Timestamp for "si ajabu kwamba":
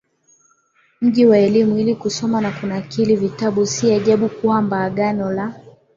3.65-4.83